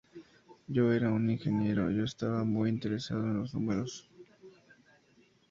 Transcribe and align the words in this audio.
Yo 0.65 0.91
era 0.91 1.11
un 1.11 1.29
ingeniero, 1.29 1.91
yo 1.91 2.03
estaba 2.05 2.43
muy 2.43 2.69
interesado 2.71 3.21
en 3.25 3.37
los 3.37 3.53
números. 3.53 4.09